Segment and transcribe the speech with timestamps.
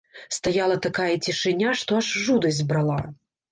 [0.37, 3.01] Стаяла такая цішыня, што аж жудасць брала.